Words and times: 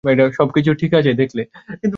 সবকিছু 0.33 0.71
ঠিক 0.73 0.91
আছে, 0.93 1.11
দেখলে? 1.13 1.41